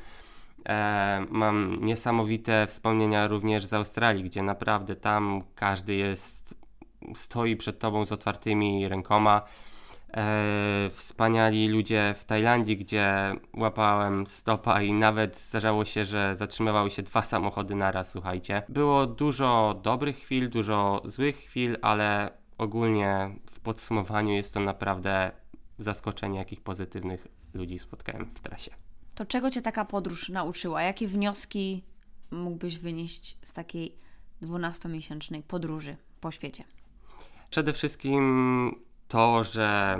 E, 0.70 1.26
mam 1.30 1.86
niesamowite 1.86 2.68
wspomnienia 2.68 3.28
również 3.28 3.66
z 3.66 3.74
Australii, 3.74 4.24
gdzie 4.24 4.44
naprawdę 4.44 4.96
tam 4.96 5.42
każdy 5.56 5.96
jest, 5.96 6.56
stoi 7.16 7.56
przed 7.56 7.80
tobą 7.80 8.06
z 8.06 8.12
otwartymi 8.12 8.88
rękoma. 8.88 9.42
E, 10.14 10.90
wspaniali 10.90 11.68
ludzie 11.68 12.14
w 12.18 12.26
Tajlandii, 12.26 12.78
gdzie 12.78 13.36
łapałem 13.54 14.28
stopa 14.28 14.82
i 14.82 14.94
nawet 14.94 15.38
zdarzało 15.38 15.86
się, 15.86 16.06
że 16.06 16.36
zatrzymywały 16.36 16.92
się 16.92 17.04
dwa 17.04 17.24
samochody 17.24 17.76
naraz, 17.76 18.12
słuchajcie. 18.12 18.64
Było 18.70 19.08
dużo 19.08 19.80
dobrych 19.84 20.18
chwil, 20.18 20.50
dużo 20.50 21.02
złych 21.06 21.36
chwil, 21.36 21.78
ale 21.82 22.32
ogólnie 22.58 23.36
w 23.52 23.60
podsumowaniu 23.60 24.34
jest 24.34 24.54
to 24.54 24.60
naprawdę 24.60 25.32
zaskoczenie, 25.78 26.40
jakich 26.40 26.62
pozytywnych 26.62 27.28
ludzi 27.54 27.80
spotkałem 27.80 28.26
w 28.26 28.40
trasie. 28.40 28.89
To 29.20 29.26
czego 29.26 29.52
Cię 29.52 29.62
taka 29.62 29.86
podróż 29.86 30.30
nauczyła? 30.30 30.82
Jakie 30.82 31.08
wnioski 31.08 31.84
mógłbyś 32.32 32.78
wynieść 32.78 33.38
z 33.42 33.54
takiej 33.54 33.96
12-miesięcznej 34.42 35.42
podróży 35.44 35.96
po 36.22 36.32
świecie? 36.32 36.64
Przede 37.50 37.74
wszystkim 37.74 38.76
to, 39.08 39.44
że 39.44 39.98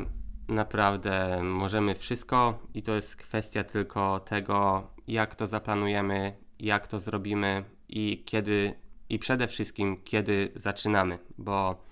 naprawdę 0.48 1.44
możemy 1.44 1.96
wszystko 1.96 2.60
i 2.74 2.84
to 2.84 2.96
jest 2.96 3.16
kwestia 3.16 3.64
tylko 3.64 4.20
tego, 4.20 4.88
jak 5.08 5.36
to 5.36 5.48
zaplanujemy, 5.48 6.34
jak 6.60 6.88
to 6.88 7.00
zrobimy 7.00 7.64
i 7.90 8.24
kiedy, 8.26 8.74
i 9.10 9.20
przede 9.20 9.48
wszystkim 9.48 9.98
kiedy 10.04 10.52
zaczynamy, 10.56 11.20
bo 11.38 11.84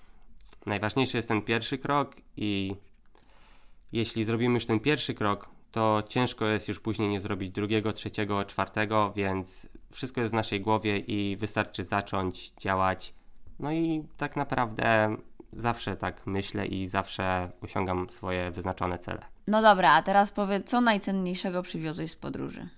najważniejszy 0.66 1.16
jest 1.16 1.28
ten 1.28 1.42
pierwszy 1.42 1.78
krok 1.78 2.16
i 2.36 2.74
jeśli 3.92 4.24
zrobimy 4.24 4.54
już 4.54 4.66
ten 4.66 4.80
pierwszy 4.80 5.14
krok, 5.14 5.57
to 5.70 6.02
ciężko 6.08 6.46
jest 6.46 6.68
już 6.68 6.80
później 6.80 7.08
nie 7.08 7.20
zrobić 7.20 7.50
drugiego, 7.50 7.92
trzeciego, 7.92 8.44
czwartego, 8.44 9.12
więc 9.16 9.68
wszystko 9.92 10.20
jest 10.20 10.32
w 10.32 10.36
naszej 10.36 10.60
głowie 10.60 10.98
i 10.98 11.36
wystarczy 11.36 11.84
zacząć 11.84 12.52
działać. 12.60 13.14
No 13.58 13.72
i 13.72 14.04
tak 14.16 14.36
naprawdę 14.36 15.16
zawsze 15.52 15.96
tak 15.96 16.26
myślę 16.26 16.66
i 16.66 16.86
zawsze 16.86 17.50
osiągam 17.60 18.10
swoje 18.10 18.50
wyznaczone 18.50 18.98
cele. 18.98 19.20
No 19.46 19.62
dobra, 19.62 19.92
a 19.92 20.02
teraz 20.02 20.30
powiedz, 20.30 20.70
co 20.70 20.80
najcenniejszego 20.80 21.62
przywiozłeś 21.62 22.10
z 22.10 22.16
podróży? 22.16 22.68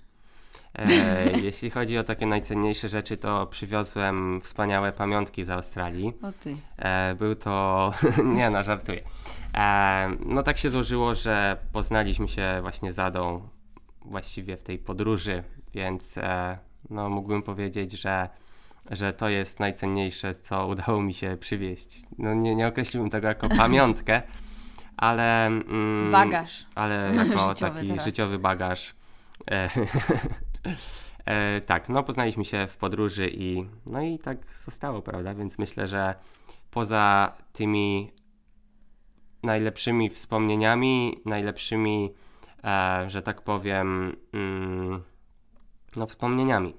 E, 0.75 1.41
jeśli 1.41 1.71
chodzi 1.71 1.99
o 1.99 2.05
takie 2.05 2.27
najcenniejsze 2.27 2.89
rzeczy, 2.89 3.17
to 3.17 3.47
przywiozłem 3.47 4.41
wspaniałe 4.41 4.93
pamiątki 4.93 5.45
z 5.45 5.51
Australii. 5.51 6.13
O 6.23 6.33
ty. 6.33 6.57
E, 6.79 7.15
był 7.15 7.35
to. 7.35 7.93
nie 8.37 8.51
no, 8.51 8.63
żartuję. 8.63 9.03
E, 9.55 10.11
no 10.27 10.43
tak 10.43 10.59
się 10.59 10.71
złożyło, 10.71 11.15
że 11.15 11.57
poznaliśmy 11.73 12.29
się 12.29 12.59
właśnie 12.63 12.93
z 12.93 12.99
Adą 12.99 13.49
właściwie 14.05 14.57
w 14.57 14.63
tej 14.63 14.79
podróży, 14.79 15.43
więc 15.75 16.19
e, 16.19 16.59
no 16.91 17.11
mógłbym 17.11 17.43
powiedzieć, 17.43 17.93
że, 17.93 18.29
że 18.91 19.13
to 19.13 19.29
jest 19.29 19.61
najcenniejsze, 19.61 20.35
co 20.35 20.67
udało 20.67 21.03
mi 21.03 21.15
się 21.15 21.37
przywieźć. 21.41 22.03
No 22.19 22.35
nie, 22.35 22.55
nie 22.55 22.67
określiłbym 22.67 23.11
tego 23.11 23.29
jako 23.29 23.49
pamiątkę, 23.49 24.23
ale. 24.97 25.47
Mm, 25.47 26.11
Bagaż. 26.11 26.67
Ale 26.75 27.13
jako 27.15 27.55
taki 27.61 27.89
teraz. 27.89 28.05
życiowy 28.05 28.39
bagaż. 28.39 28.95
E, 31.25 31.61
tak, 31.61 31.89
no 31.89 32.03
poznaliśmy 32.03 32.45
się 32.45 32.67
w 32.67 32.77
podróży 32.77 33.31
i 33.33 33.67
no 33.87 34.03
i 34.03 34.19
tak 34.19 34.39
zostało, 34.65 35.03
prawda? 35.03 35.35
Więc 35.35 35.59
myślę, 35.59 35.87
że 35.87 36.15
poza 36.71 37.33
tymi 37.53 38.13
najlepszymi 39.43 40.11
wspomnieniami, 40.11 41.21
najlepszymi, 41.25 42.15
e, 42.65 43.05
że 43.11 43.23
tak 43.23 43.43
powiem, 43.43 44.17
mm, 44.33 45.03
no 45.97 46.07
wspomnieniami, 46.07 46.75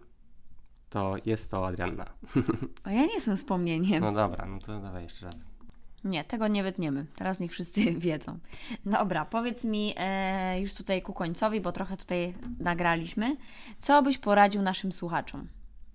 to 0.89 1.15
jest 1.25 1.51
to 1.51 1.67
Adrianna. 1.67 2.05
A 2.83 2.91
ja 2.91 3.05
nie 3.05 3.13
jestem 3.13 3.37
wspomnieniem. 3.37 4.03
No 4.03 4.11
dobra, 4.11 4.45
no 4.45 4.59
to 4.59 4.79
dawaj 4.79 5.03
jeszcze 5.03 5.25
raz. 5.25 5.51
Nie, 6.03 6.23
tego 6.23 6.47
nie 6.47 6.63
wytniemy. 6.63 7.05
Teraz 7.15 7.39
niech 7.39 7.51
wszyscy 7.51 7.91
wiedzą. 7.99 8.39
Dobra, 8.85 9.25
powiedz 9.25 9.63
mi 9.63 9.93
e, 9.97 10.59
już 10.61 10.73
tutaj 10.73 11.01
ku 11.01 11.13
końcowi, 11.13 11.61
bo 11.61 11.71
trochę 11.71 11.97
tutaj 11.97 12.33
nagraliśmy. 12.59 13.37
Co 13.79 14.03
byś 14.03 14.17
poradził 14.17 14.61
naszym 14.61 14.91
słuchaczom? 14.91 15.47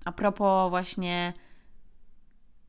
A 0.04 0.12
propos 0.12 0.70
właśnie 0.70 1.32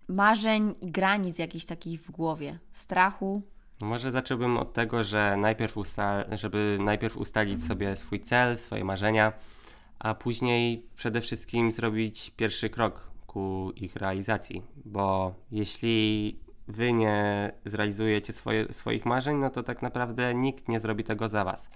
marzeń 0.08 0.76
i 0.82 0.92
granic 0.92 1.40
jakichś 1.40 1.66
takich 1.66 2.02
w 2.02 2.12
głowie, 2.12 2.60
strachu. 2.72 3.42
No 3.82 3.88
Może 3.88 4.12
zacząłbym 4.12 4.58
od 4.58 4.74
tego, 4.74 5.04
że 5.04 5.38
najpierw 5.38 5.76
żeby 6.32 6.78
najpierw 6.82 7.18
ustalić 7.18 7.64
sobie 7.64 7.96
swój 7.96 8.20
cel, 8.20 8.58
swoje 8.58 8.84
marzenia, 8.84 9.34
a 10.00 10.16
później 10.16 10.86
przede 10.96 11.22
wszystkim 11.22 11.72
zrobić 11.72 12.30
pierwszy 12.30 12.70
krok 12.70 13.12
ku 13.28 13.72
ich 13.76 13.96
realizacji. 13.96 14.64
Bo 14.86 15.36
jeśli 15.52 16.40
wy 16.68 16.94
nie 16.94 17.52
zrealizujecie 17.66 18.34
swoje, 18.34 18.74
swoich 18.74 19.06
marzeń, 19.06 19.38
no 19.38 19.50
to 19.50 19.64
tak 19.64 19.82
naprawdę 19.82 20.34
nikt 20.34 20.70
nie 20.70 20.80
zrobi 20.80 21.04
tego 21.04 21.30
za 21.30 21.44
was. 21.44 21.70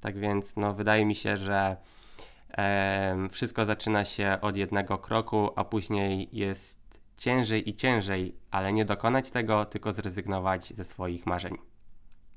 Tak 0.00 0.18
więc 0.18 0.56
no, 0.56 0.74
wydaje 0.74 1.06
mi 1.06 1.14
się, 1.14 1.36
że 1.36 1.76
em, 2.48 3.28
wszystko 3.28 3.64
zaczyna 3.64 4.04
się 4.04 4.38
od 4.40 4.56
jednego 4.56 4.98
kroku, 4.98 5.50
a 5.56 5.64
później 5.64 6.28
jest 6.32 7.00
ciężej 7.16 7.68
i 7.68 7.76
ciężej, 7.76 8.34
ale 8.50 8.72
nie 8.72 8.84
dokonać 8.84 9.30
tego, 9.30 9.64
tylko 9.64 9.92
zrezygnować 9.92 10.74
ze 10.74 10.84
swoich 10.84 11.26
marzeń. 11.26 11.56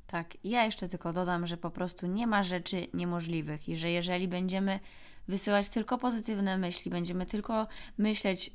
Tak, 0.08 0.38
ja 0.44 0.66
jeszcze 0.66 0.90
tylko 0.90 1.14
dodam, 1.14 1.48
że 1.48 1.58
po 1.58 1.72
prostu 1.72 2.08
nie 2.08 2.28
ma 2.28 2.44
rzeczy 2.44 2.88
niemożliwych 2.94 3.70
i 3.70 3.76
że 3.76 3.92
jeżeli 3.92 4.28
będziemy 4.28 4.80
wysyłać 5.28 5.70
tylko 5.70 5.98
pozytywne 5.98 6.58
myśli, 6.58 6.92
będziemy 6.92 7.26
tylko 7.26 7.68
myśleć 7.98 8.52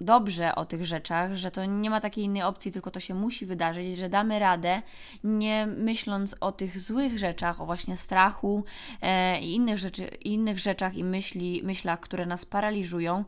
dobrze 0.00 0.54
o 0.54 0.64
tych 0.64 0.86
rzeczach, 0.86 1.34
że 1.34 1.50
to 1.50 1.64
nie 1.64 1.90
ma 1.90 2.00
takiej 2.00 2.24
innej 2.24 2.42
opcji, 2.42 2.72
tylko 2.72 2.90
to 2.90 3.00
się 3.00 3.14
musi 3.14 3.46
wydarzyć, 3.46 3.96
że 3.96 4.08
damy 4.08 4.38
radę, 4.38 4.82
nie 5.24 5.66
myśląc 5.66 6.36
o 6.40 6.52
tych 6.52 6.80
złych 6.80 7.18
rzeczach, 7.18 7.60
o 7.60 7.66
właśnie 7.66 7.96
strachu 7.96 8.64
e, 9.02 9.40
i 9.40 9.54
innych, 9.54 9.78
rzeczy, 9.78 10.04
innych 10.04 10.58
rzeczach 10.58 10.96
i 10.96 11.04
myśli, 11.04 11.60
myślach, 11.64 12.00
które 12.00 12.26
nas 12.26 12.44
paraliżują, 12.44 13.24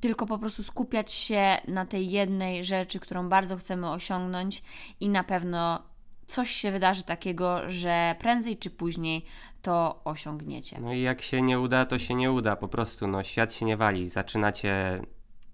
tylko 0.00 0.26
po 0.26 0.38
prostu 0.38 0.62
skupiać 0.62 1.12
się 1.12 1.56
na 1.68 1.86
tej 1.86 2.10
jednej 2.10 2.64
rzeczy, 2.64 3.00
którą 3.00 3.28
bardzo 3.28 3.56
chcemy 3.56 3.90
osiągnąć 3.90 4.62
i 5.00 5.08
na 5.08 5.24
pewno 5.24 5.82
coś 6.26 6.50
się 6.50 6.70
wydarzy 6.70 7.02
takiego, 7.02 7.70
że 7.70 8.14
prędzej 8.18 8.56
czy 8.56 8.70
później 8.70 9.24
to 9.62 10.00
osiągniecie. 10.04 10.78
No 10.80 10.92
i 10.92 11.02
jak 11.02 11.22
się 11.22 11.42
nie 11.42 11.60
uda, 11.60 11.84
to 11.84 11.98
się 11.98 12.14
nie 12.14 12.32
uda. 12.32 12.56
Po 12.56 12.68
prostu, 12.68 13.06
no, 13.06 13.22
świat 13.22 13.54
się 13.54 13.66
nie 13.66 13.76
wali. 13.76 14.08
Zaczynacie 14.08 15.00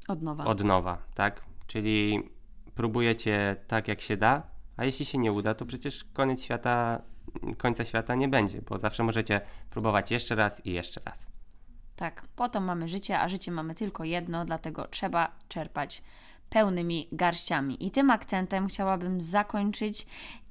Od 0.08 0.22
nowa. 0.22 0.44
od 0.44 0.64
nowa, 0.64 0.98
tak? 1.14 1.44
Czyli 1.66 2.30
próbujecie 2.74 3.56
tak, 3.66 3.88
jak 3.88 4.00
się 4.00 4.16
da, 4.16 4.42
a 4.76 4.84
jeśli 4.84 5.06
się 5.06 5.18
nie 5.18 5.32
uda, 5.32 5.54
to 5.54 5.66
przecież 5.66 6.04
koniec 6.04 6.42
świata, 6.42 7.02
końca 7.58 7.84
świata 7.84 8.14
nie 8.14 8.28
będzie, 8.28 8.62
bo 8.62 8.78
zawsze 8.78 9.04
możecie 9.04 9.40
próbować 9.70 10.10
jeszcze 10.10 10.34
raz 10.34 10.66
i 10.66 10.72
jeszcze 10.72 11.00
raz. 11.04 11.26
Tak, 11.96 12.24
po 12.36 12.48
to 12.48 12.60
mamy 12.60 12.88
życie, 12.88 13.20
a 13.20 13.28
życie 13.28 13.52
mamy 13.52 13.74
tylko 13.74 14.04
jedno, 14.04 14.44
dlatego 14.44 14.88
trzeba 14.88 15.32
czerpać 15.48 16.02
pełnymi 16.50 17.08
garściami. 17.12 17.86
I 17.86 17.90
tym 17.90 18.10
akcentem 18.10 18.68
chciałabym 18.68 19.20
zakończyć 19.20 20.06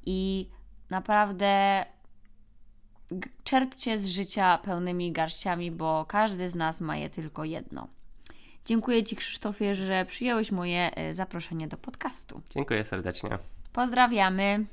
i 0.05 0.49
naprawdę 0.89 1.85
czerpcie 3.43 3.99
z 3.99 4.05
życia 4.05 4.57
pełnymi 4.57 5.11
garściami, 5.11 5.71
bo 5.71 6.05
każdy 6.05 6.49
z 6.49 6.55
nas 6.55 6.81
ma 6.81 6.97
je 6.97 7.09
tylko 7.09 7.43
jedno. 7.43 7.87
Dziękuję 8.65 9.03
Ci, 9.03 9.15
Krzysztofie, 9.15 9.75
że 9.75 10.05
przyjąłeś 10.05 10.51
moje 10.51 10.95
e, 10.95 11.15
zaproszenie 11.15 11.67
do 11.67 11.77
podcastu. 11.77 12.41
Dziękuję 12.53 12.85
serdecznie. 12.85 13.37
Pozdrawiamy. 13.73 14.65